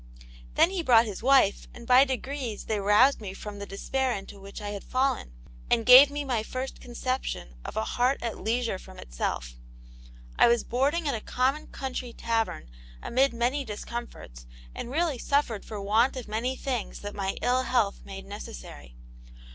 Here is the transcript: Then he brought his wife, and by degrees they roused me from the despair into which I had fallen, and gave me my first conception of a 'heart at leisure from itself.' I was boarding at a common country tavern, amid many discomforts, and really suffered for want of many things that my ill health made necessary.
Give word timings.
Then 0.55 0.71
he 0.71 0.81
brought 0.81 1.05
his 1.05 1.21
wife, 1.21 1.67
and 1.75 1.85
by 1.85 2.05
degrees 2.05 2.63
they 2.65 2.79
roused 2.79 3.21
me 3.21 3.35
from 3.35 3.59
the 3.59 3.67
despair 3.67 4.13
into 4.15 4.39
which 4.39 4.59
I 4.59 4.69
had 4.69 4.83
fallen, 4.83 5.31
and 5.69 5.85
gave 5.85 6.09
me 6.09 6.25
my 6.25 6.41
first 6.41 6.81
conception 6.81 7.53
of 7.63 7.77
a 7.77 7.83
'heart 7.83 8.17
at 8.23 8.39
leisure 8.41 8.79
from 8.79 8.97
itself.' 8.97 9.53
I 10.39 10.47
was 10.47 10.63
boarding 10.63 11.07
at 11.07 11.13
a 11.13 11.21
common 11.21 11.67
country 11.67 12.13
tavern, 12.13 12.71
amid 13.03 13.31
many 13.31 13.63
discomforts, 13.63 14.47
and 14.73 14.89
really 14.89 15.19
suffered 15.19 15.63
for 15.63 15.79
want 15.79 16.17
of 16.17 16.27
many 16.27 16.55
things 16.55 17.01
that 17.01 17.13
my 17.13 17.37
ill 17.43 17.61
health 17.61 18.01
made 18.03 18.25
necessary. 18.25 18.95